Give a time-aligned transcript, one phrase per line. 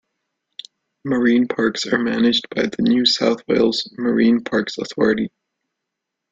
[1.05, 5.31] Marine Parks are managed by the New South Wales Marine Parks Authority.